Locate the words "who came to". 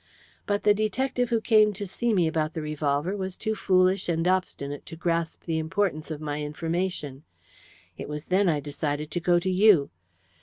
1.29-1.85